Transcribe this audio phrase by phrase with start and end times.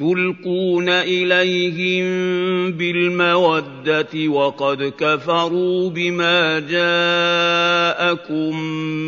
[0.00, 2.04] تلقون إليهم
[2.72, 8.60] بالمودة وقد كفروا بما جاءكم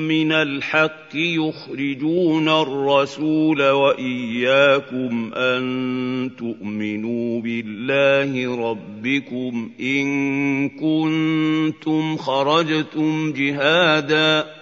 [0.09, 14.62] من الحق يخرجون الرسول وإياكم أن تؤمنوا بالله ربكم إن كنتم خرجتم جهادا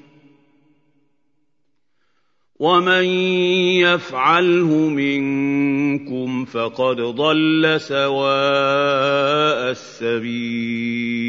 [2.61, 3.05] ومن
[3.81, 11.21] يفعله منكم فقد ضل سواء السبيل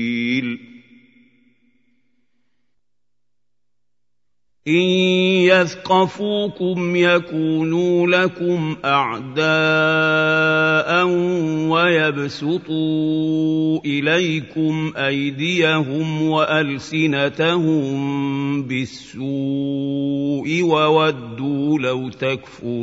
[4.68, 4.82] إن
[5.50, 9.42] يثقفوكم يكونوا لكم أعداء
[11.68, 13.00] ويبسطوا
[13.84, 17.82] إليكم أيديهم وألسنتهم
[18.62, 19.22] بالسوء
[20.62, 22.82] وودوا لو تكفرون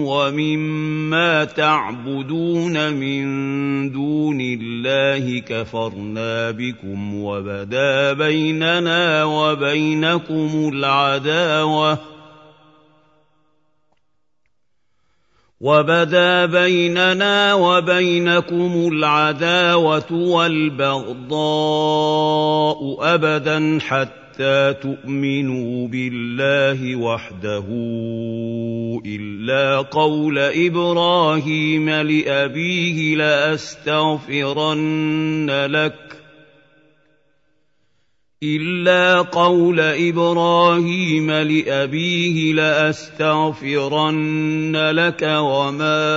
[0.00, 3.24] ومما تعبدون من
[3.92, 11.98] دون الله كفرنا بكم وبدا بيننا وبينكم العداوة
[15.60, 21.38] وبدا بيننا وبينكم العداوة والبغضاء
[23.00, 24.27] أبدا حتى
[24.72, 27.64] تؤمنوا بالله وحده
[29.06, 34.70] إلا قول إبراهيم لأبيه لأستغفرن
[35.50, 36.18] لك
[38.42, 43.96] إلا قول إبراهيم لأبيه لأستغفرن
[44.76, 46.08] لك وما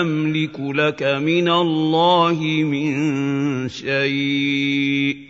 [0.00, 5.29] أملك لك من الله من شيء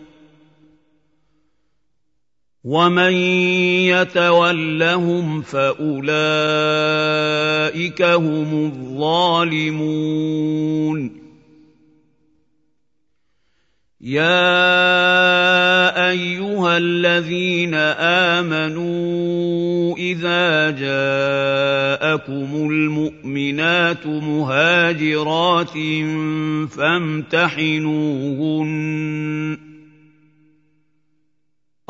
[2.63, 3.13] ومن
[3.89, 6.01] يتولهم فاولئك
[8.01, 10.21] هم الظالمون
[14.01, 14.41] يا
[16.09, 17.73] ايها الذين
[18.35, 25.73] امنوا اذا جاءكم المؤمنات مهاجرات
[26.69, 27.71] فامتحنوهن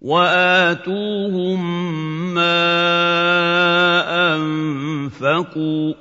[0.00, 1.60] واتوهم
[2.34, 2.54] ما
[4.36, 5.94] انفقوا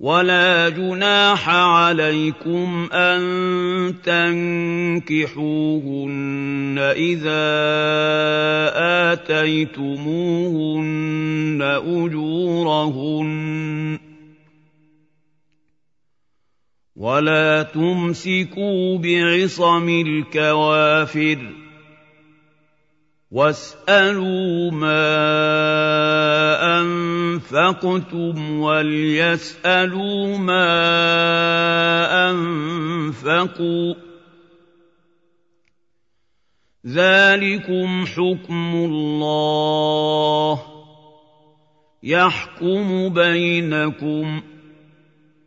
[0.00, 3.20] ولا جناح عليكم ان
[5.00, 5.50] تنكحوهن
[6.78, 7.50] اذا
[9.12, 10.20] اتيتموهن
[11.62, 13.30] اجورهن
[16.96, 21.59] ولا تمسكوا بعصم الكوافر
[23.30, 25.06] واسالوا ما
[26.80, 30.70] انفقتم وليسالوا ما
[32.30, 33.94] انفقوا
[36.86, 40.62] ذلكم حكم الله
[42.02, 44.42] يحكم بينكم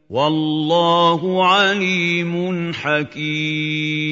[0.09, 4.03] والله عليم حكيم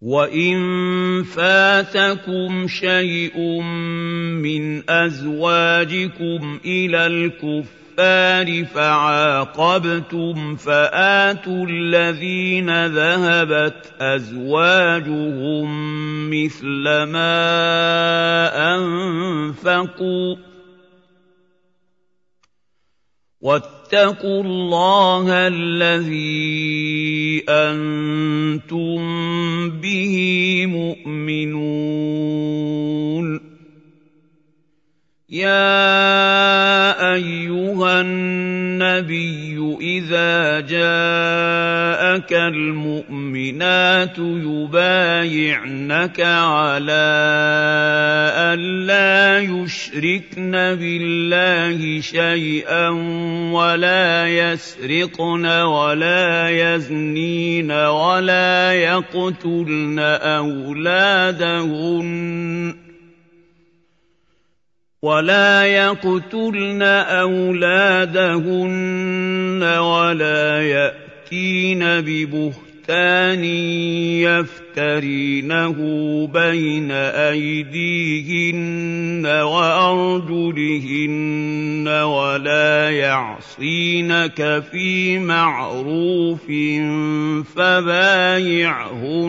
[0.00, 3.62] وان فاتكم شيء
[4.42, 15.68] من ازواجكم إلى الكفار فعاقبتم فاتوا الذين ذهبت ازواجهم
[16.30, 17.34] مثل ما
[18.74, 20.36] انفقوا
[23.40, 29.00] واتقوا الله الذي أنتم
[29.70, 30.16] به
[30.66, 32.18] مؤمنون.
[35.30, 42.32] يا أيها النبي إذا جاءك
[43.48, 47.08] المؤمنات يبايعنك على
[48.36, 52.88] أن لا يشركن بالله شيئا
[53.52, 59.98] ولا يسرقن ولا يزنين ولا يقتلن
[60.38, 61.68] أولادهن
[65.02, 66.82] ولا يقتلن
[67.22, 68.42] أولادهن
[69.62, 72.67] ولا يأتين ببهتان
[74.78, 75.76] يفترينه
[76.26, 76.90] بين
[77.30, 78.58] أيديهن
[79.26, 80.68] وأرجلهن
[81.88, 86.46] ولا يعصينك في معروف
[87.56, 89.28] فبايعهن.